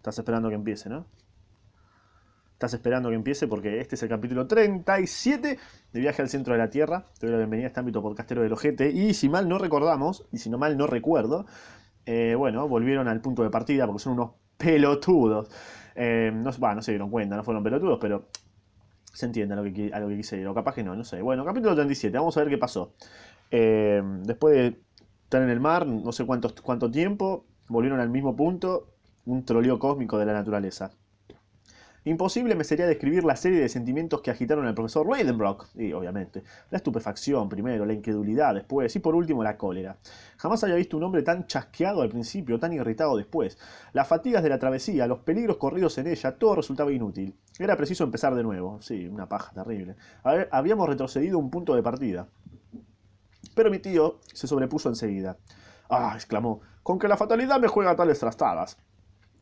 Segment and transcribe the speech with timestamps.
[0.00, 1.04] Estás esperando que empiece, ¿no?
[2.54, 5.58] Estás esperando que empiece porque este es el capítulo 37
[5.92, 7.04] de Viaje al Centro de la Tierra.
[7.18, 8.90] Te doy la bienvenida a este ámbito podcastero del ojete.
[8.92, 11.44] Y si mal no recordamos, y si no mal no recuerdo,
[12.06, 15.50] eh, bueno, volvieron al punto de partida porque son unos pelotudos.
[15.94, 18.28] Eh, no, no se dieron cuenta, no fueron pelotudos, pero
[19.12, 20.48] se entiende a lo que, a lo que quise ir.
[20.48, 21.20] O capaz que no, no sé.
[21.20, 22.94] Bueno, capítulo 37, vamos a ver qué pasó.
[23.50, 24.80] Eh, después de
[25.24, 28.94] estar en el mar, no sé cuánto tiempo, volvieron al mismo punto
[29.30, 30.90] un troleo cósmico de la naturaleza.
[32.04, 36.42] Imposible me sería describir la serie de sentimientos que agitaron al profesor Weidenbrock, y obviamente,
[36.70, 39.98] la estupefacción primero, la incredulidad después, y por último la cólera.
[40.38, 43.58] Jamás había visto un hombre tan chasqueado al principio, tan irritado después.
[43.92, 47.36] Las fatigas de la travesía, los peligros corridos en ella, todo resultaba inútil.
[47.58, 48.80] Era preciso empezar de nuevo.
[48.80, 49.94] Sí, una paja terrible.
[50.50, 52.28] Habíamos retrocedido un punto de partida.
[53.54, 55.36] Pero mi tío se sobrepuso enseguida.
[55.90, 58.78] Ah, exclamó, con que la fatalidad me juega tales trastadas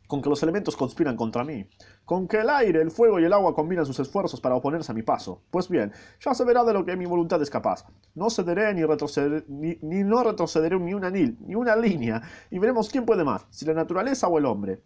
[0.09, 1.69] con que los elementos conspiran contra mí,
[2.07, 4.95] con que el aire, el fuego y el agua combinan sus esfuerzos para oponerse a
[4.95, 5.43] mi paso.
[5.51, 7.85] Pues bien, ya se verá de lo que mi voluntad es capaz.
[8.15, 13.05] No cederé ni retrocederé, ni, no retrocederé ni una ni una línea, y veremos quién
[13.05, 14.83] puede más, si la naturaleza o el hombre.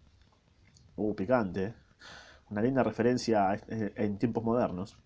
[0.96, 1.74] Uh, picante.
[2.50, 4.98] Una linda referencia en tiempos modernos.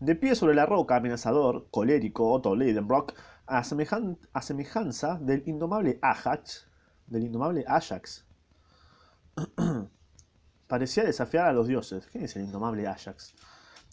[0.00, 3.14] De pie sobre la roca, amenazador, colérico, Otto Leidenbrock,
[3.46, 6.68] a, a semejanza del indomable Ajax,
[7.06, 8.26] del indomable Ajax,
[10.66, 12.06] Parecía desafiar a los dioses.
[12.06, 13.34] ¿Quién es el indomable Ajax?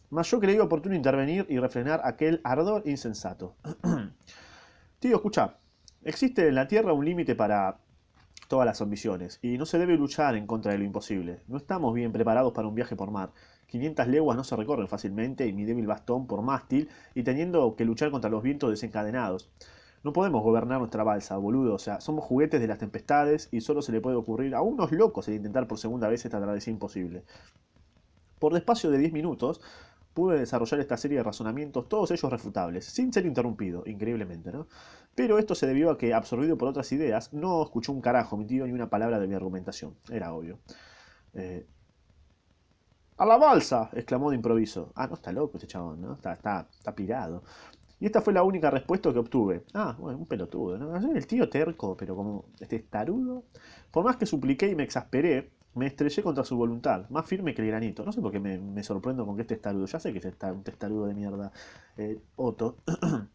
[0.09, 3.56] Mas yo creí oportuno intervenir y refrenar aquel ardor insensato.
[5.00, 5.56] Tío, escucha.
[6.04, 7.80] Existe en la Tierra un límite para
[8.48, 11.42] todas las ambiciones, y no se debe luchar en contra de lo imposible.
[11.48, 13.31] No estamos bien preparados para un viaje por mar.
[13.68, 17.86] 500 leguas no se recorren fácilmente, y mi débil bastón por mástil, y teniendo que
[17.86, 19.52] luchar contra los vientos desencadenados.
[20.03, 21.73] No podemos gobernar nuestra balsa, boludo.
[21.75, 24.91] O sea, somos juguetes de las tempestades y solo se le puede ocurrir a unos
[24.91, 27.23] locos el intentar por segunda vez esta travesía imposible.
[28.39, 29.61] Por despacio de 10 minutos
[30.14, 34.68] pude desarrollar esta serie de razonamientos, todos ellos refutables, sin ser interrumpido, increíblemente, ¿no?
[35.16, 38.45] Pero esto se debió a que, absorbido por otras ideas, no escuchó un carajo mi
[38.45, 39.95] tío ni una palabra de mi argumentación.
[40.09, 40.59] Era obvio.
[41.34, 41.66] Eh,
[43.18, 43.90] ¡A la balsa!
[43.94, 44.91] exclamó de improviso.
[44.95, 46.13] Ah, no está loco este chabón, ¿no?
[46.13, 47.44] Está, está, está pirado.
[48.00, 49.64] Y esta fue la única respuesta que obtuve.
[49.74, 50.96] Ah, bueno, un pelotudo, ¿no?
[50.96, 53.44] El tío terco, pero como este tarudo.
[53.92, 57.62] Por más que supliqué y me exasperé, me estrellé contra su voluntad, más firme que
[57.62, 58.06] el granito.
[58.06, 59.86] No sé por qué me, sorprendo con que este testarudo.
[59.86, 61.52] Ya sé que es un testarudo de mierda.
[61.98, 62.78] Eh, Otto.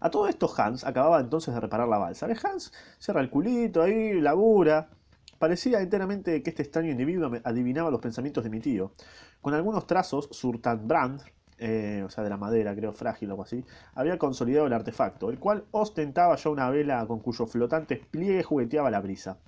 [0.00, 2.28] A todo esto Hans acababa entonces de reparar la balsa.
[2.44, 4.90] Hans cierra el culito ahí, labura.
[5.38, 8.92] Parecía enteramente que este extraño individuo adivinaba los pensamientos de mi tío.
[9.40, 11.22] Con algunos trazos, Surtanbrand
[11.58, 13.64] eh, o sea, de la madera, creo, frágil o algo así,
[13.94, 18.90] había consolidado el artefacto, el cual ostentaba ya una vela con cuyo flotante pliegue jugueteaba
[18.90, 19.38] la brisa.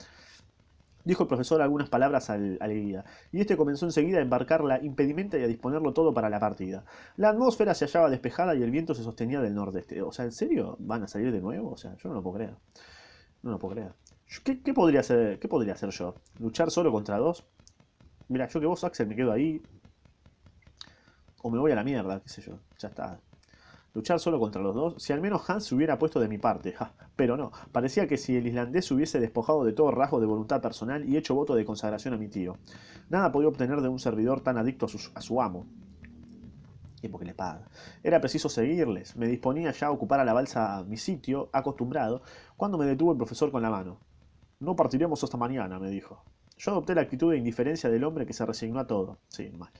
[1.05, 5.39] Dijo el profesor algunas palabras al, guía, y este comenzó enseguida a embarcar la impedimenta
[5.39, 6.85] y a disponerlo todo para la partida.
[7.17, 10.03] La atmósfera se hallaba despejada y el viento se sostenía del nordeste.
[10.03, 11.71] O sea, ¿en serio van a salir de nuevo?
[11.73, 12.55] O sea, yo no lo puedo creer.
[13.43, 13.93] No lo puedo creer.
[14.45, 16.15] ¿Qué, podría, hacer, ¿Qué podría hacer yo?
[16.39, 17.45] ¿Luchar solo contra dos?
[18.29, 19.61] Mira, yo que vos, Axel, me quedo ahí,
[21.43, 23.21] o me voy a la mierda, qué sé yo, ya está.
[23.93, 26.77] Luchar solo contra los dos, si al menos Hans se hubiera puesto de mi parte,
[27.17, 30.61] pero no, parecía que si el islandés se hubiese despojado de todo rasgo de voluntad
[30.61, 32.57] personal y hecho voto de consagración a mi tío.
[33.09, 35.67] Nada podía obtener de un servidor tan adicto a su, a su amo.
[37.03, 37.67] Y porque le paga.
[38.05, 39.17] Era preciso seguirles.
[39.17, 42.23] Me disponía ya a ocupar a la balsa mi sitio, acostumbrado,
[42.57, 43.99] cuando me detuvo el profesor con la mano.
[44.61, 46.23] No partiremos hasta mañana, me dijo.
[46.59, 49.19] Yo adopté la actitud de indiferencia del hombre que se resignó a todo.
[49.29, 49.71] Sí, mal.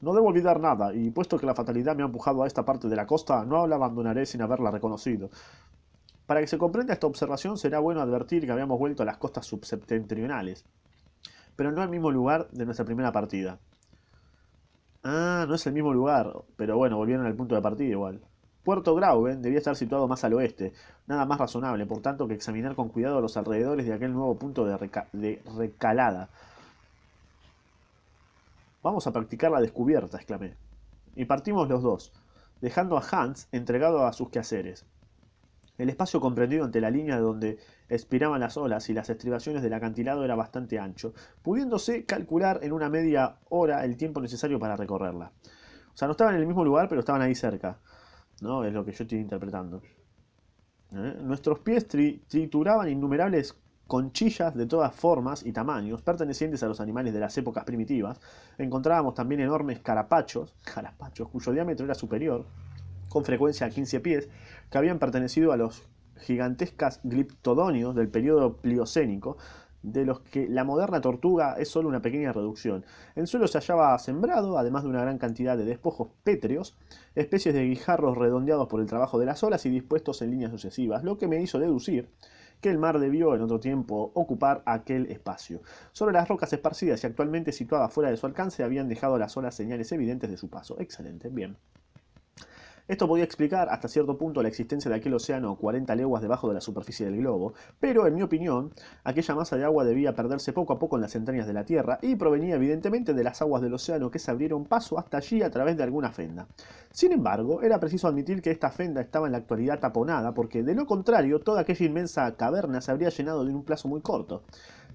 [0.00, 2.88] No debo olvidar nada, y puesto que la fatalidad me ha empujado a esta parte
[2.88, 5.30] de la costa, no la abandonaré sin haberla reconocido.
[6.26, 9.46] Para que se comprenda esta observación será bueno advertir que habíamos vuelto a las costas
[9.46, 10.64] subseptentrionales,
[11.56, 13.58] pero no al mismo lugar de nuestra primera partida.
[15.02, 18.20] Ah, no es el mismo lugar, pero bueno, volvieron al punto de partida igual.
[18.64, 20.72] Puerto Grauben debía estar situado más al oeste,
[21.06, 24.64] nada más razonable, por tanto que examinar con cuidado los alrededores de aquel nuevo punto
[24.64, 26.30] de, de recalada.
[28.84, 30.58] Vamos a practicar la descubierta, exclamé.
[31.16, 32.12] Y partimos los dos,
[32.60, 34.84] dejando a Hans entregado a sus quehaceres.
[35.78, 37.58] El espacio comprendido ante la línea de donde
[37.88, 42.90] expiraban las olas y las estribaciones del acantilado era bastante ancho, pudiéndose calcular en una
[42.90, 45.32] media hora el tiempo necesario para recorrerla.
[45.94, 47.78] O sea, no estaban en el mismo lugar, pero estaban ahí cerca.
[48.42, 48.64] ¿no?
[48.64, 49.80] Es lo que yo estoy interpretando.
[50.92, 51.16] ¿Eh?
[51.22, 57.20] Nuestros pies trituraban innumerables conchillas de todas formas y tamaños, pertenecientes a los animales de
[57.20, 58.20] las épocas primitivas.
[58.58, 62.46] Encontrábamos también enormes carapachos, carapachos cuyo diámetro era superior,
[63.08, 64.28] con frecuencia a 15 pies,
[64.70, 65.82] que habían pertenecido a los
[66.16, 69.36] gigantescas gliptodonios del periodo pliocénico,
[69.82, 72.86] de los que la moderna tortuga es solo una pequeña reducción.
[73.14, 76.74] El suelo se hallaba sembrado, además de una gran cantidad de despojos pétreos,
[77.14, 81.04] especies de guijarros redondeados por el trabajo de las olas y dispuestos en líneas sucesivas,
[81.04, 82.08] lo que me hizo deducir
[82.60, 85.62] que el mar debió en otro tiempo ocupar aquel espacio.
[85.92, 89.54] Sobre las rocas esparcidas y actualmente situadas fuera de su alcance habían dejado las olas
[89.54, 90.76] señales evidentes de su paso.
[90.80, 91.56] Excelente, bien.
[92.86, 96.54] Esto podía explicar hasta cierto punto la existencia de aquel océano 40 leguas debajo de
[96.54, 100.74] la superficie del globo, pero en mi opinión, aquella masa de agua debía perderse poco
[100.74, 103.72] a poco en las entrañas de la Tierra y provenía evidentemente de las aguas del
[103.72, 106.46] océano que se abrieron paso hasta allí a través de alguna fenda.
[106.90, 110.74] Sin embargo, era preciso admitir que esta fenda estaba en la actualidad taponada, porque de
[110.74, 114.42] lo contrario toda aquella inmensa caverna se habría llenado en un plazo muy corto.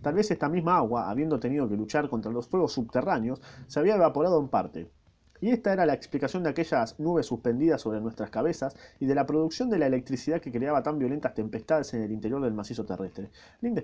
[0.03, 3.95] Tal vez esta misma agua, habiendo tenido que luchar contra los fuegos subterráneos, se había
[3.95, 4.91] evaporado en parte.
[5.41, 9.25] Y esta era la explicación de aquellas nubes suspendidas sobre nuestras cabezas y de la
[9.25, 13.29] producción de la electricidad que creaba tan violentas tempestades en el interior del macizo terrestre.
[13.61, 13.81] Linda,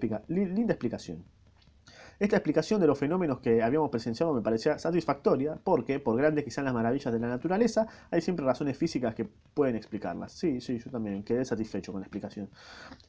[0.74, 1.24] explicación.
[2.18, 6.52] Esta explicación de los fenómenos que habíamos presenciado me parecía satisfactoria porque, por grandes que
[6.52, 10.32] sean las maravillas de la naturaleza, hay siempre razones físicas que pueden explicarlas.
[10.32, 12.50] Sí, sí, yo también quedé satisfecho con la explicación.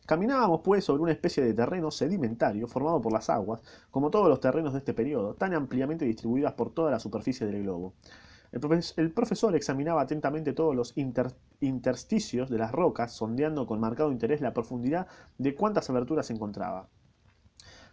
[0.06, 4.40] Caminábamos pues sobre una especie de terreno sedimentario formado por las aguas, como todos los
[4.40, 7.94] terrenos de este periodo, tan ampliamente distribuidas por toda la superficie del globo.
[8.52, 10.94] El, profesor examinaba atentamente todos los
[11.60, 15.08] intersticios de las rocas, sondeando con marcado interés la profundidad
[15.38, 16.88] de cuántas aberturas encontraba.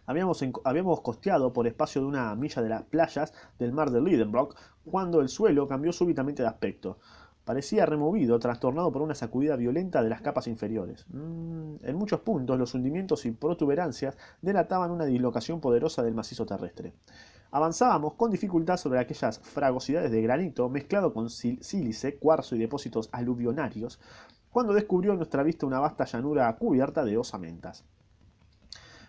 [0.06, 5.20] Habíamos, costeado por espacio de una milla de las playas del mar de Lidenbrock cuando
[5.20, 6.98] el suelo cambió súbitamente de aspecto.
[7.44, 11.04] Parecía removido, trastornado por una sacudida violenta de las capas inferiores.
[11.08, 16.94] Mm, en muchos puntos, los hundimientos y protuberancias delataban una dislocación poderosa del macizo terrestre.
[17.54, 24.00] Avanzábamos con dificultad sobre aquellas fragosidades de granito mezclado con sílice, cuarzo y depósitos aluvionarios,
[24.50, 27.84] cuando descubrió en nuestra vista una vasta llanura cubierta de osamentas.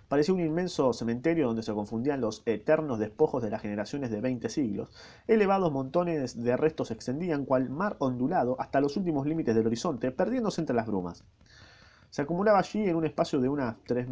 [0.07, 4.49] Parecía un inmenso cementerio donde se confundían los eternos despojos de las generaciones de veinte
[4.49, 4.89] siglos.
[5.25, 10.11] Elevados montones de restos se extendían cual mar ondulado hasta los últimos límites del horizonte,
[10.11, 11.23] perdiéndose entre las brumas.
[12.11, 14.07] Se acumulaba allí en un espacio de unas tres,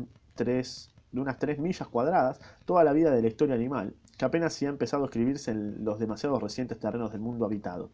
[1.11, 3.93] de unas tres millas cuadradas toda la vida de la historia animal,
[4.23, 7.89] que apenas si ha empezado a escribirse en los demasiados recientes terrenos del mundo habitado.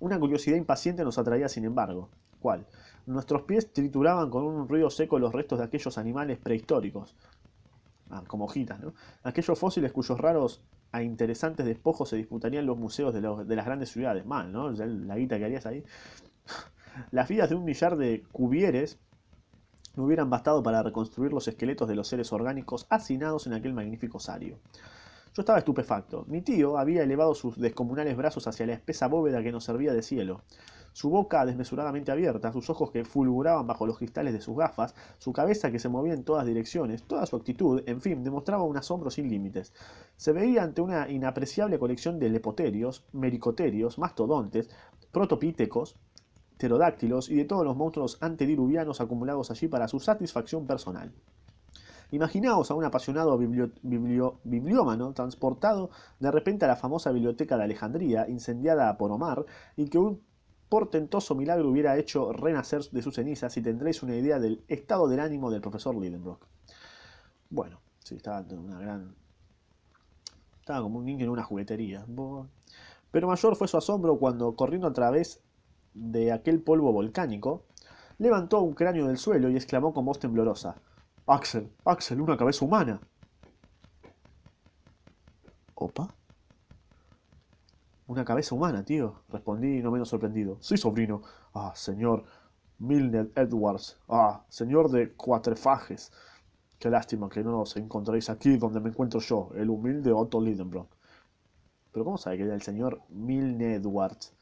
[0.00, 2.08] Una curiosidad impaciente nos atraía, sin embargo.
[2.40, 2.66] ¿Cuál?
[3.06, 7.14] Nuestros pies trituraban con un ruido seco los restos de aquellos animales prehistóricos.
[8.10, 8.92] Ah, como hojitas, ¿no?
[9.22, 13.90] Aquellos fósiles cuyos raros e interesantes despojos se disputarían los museos de, de las grandes
[13.90, 14.26] ciudades.
[14.26, 14.72] Mal, ¿no?
[14.72, 15.84] La guita que harías ahí.
[17.12, 18.98] Las vidas de un millar de cubieres
[19.94, 24.16] no hubieran bastado para reconstruir los esqueletos de los seres orgánicos hacinados en aquel magnífico
[24.16, 24.58] osario.
[25.34, 26.24] Yo estaba estupefacto.
[26.28, 30.00] Mi tío había elevado sus descomunales brazos hacia la espesa bóveda que nos servía de
[30.00, 30.42] cielo.
[30.92, 35.32] Su boca desmesuradamente abierta, sus ojos que fulguraban bajo los cristales de sus gafas, su
[35.32, 39.10] cabeza que se movía en todas direcciones, toda su actitud, en fin, demostraba un asombro
[39.10, 39.72] sin límites.
[40.16, 44.70] Se veía ante una inapreciable colección de lepoterios, mericoterios, mastodontes,
[45.10, 45.96] protopítecos,
[46.58, 51.12] pterodáctilos y de todos los monstruos antediluvianos acumulados allí para su satisfacción personal.
[52.10, 55.90] Imaginaos a un apasionado bibliómano transportado
[56.20, 59.44] de repente a la famosa biblioteca de Alejandría, incendiada por Omar,
[59.76, 60.20] y que un
[60.68, 65.20] portentoso milagro hubiera hecho renacer de sus cenizas y tendréis una idea del estado del
[65.20, 66.46] ánimo del profesor Lidenbrock.
[67.50, 69.14] Bueno, sí, estaba en una gran...
[70.60, 72.06] Estaba como un niño en una juguetería.
[73.10, 75.40] Pero mayor fue su asombro cuando, corriendo a través
[75.92, 77.62] de aquel polvo volcánico,
[78.18, 80.76] levantó un cráneo del suelo y exclamó con voz temblorosa,
[81.26, 83.00] Axel, Axel, una cabeza humana.
[85.74, 86.14] ¿Opa?
[88.06, 90.58] Una cabeza humana, tío, respondí no menos sorprendido.
[90.60, 91.22] Sí, sobrino.
[91.54, 92.24] Ah, señor
[92.78, 93.98] Milner Edwards.
[94.08, 96.12] Ah, señor de Cuatrefajes.
[96.78, 100.94] Qué lástima que no os encontréis aquí donde me encuentro yo, el humilde Otto Lidenbrock.
[101.92, 104.34] Pero ¿cómo sabe que era el señor Milne Edwards?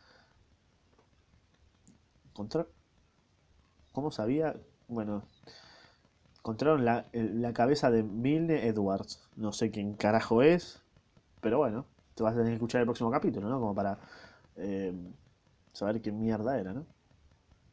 [3.92, 4.56] ¿Cómo sabía?
[4.88, 5.22] Bueno,
[6.42, 9.20] encontraron la, cabeza de Milne Edwards.
[9.36, 10.82] No sé quién carajo es,
[11.40, 13.60] pero bueno, te vas a tener que escuchar el próximo capítulo, ¿no?
[13.60, 13.98] Como para
[14.56, 14.92] eh,
[15.72, 16.84] saber qué mierda era, ¿no?